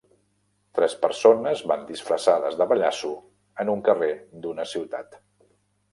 tres 0.79 0.95
persones 1.03 1.61
van 1.73 1.83
disfressades 1.91 2.57
de 2.63 2.69
pallasso 2.73 3.11
en 3.65 3.73
un 3.77 3.87
carrer 3.91 4.11
d'una 4.47 4.71
ciutat. 4.73 5.21